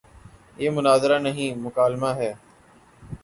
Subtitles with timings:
[0.57, 2.33] یہ مناظرہ نہیں، مکالمہ ہے۔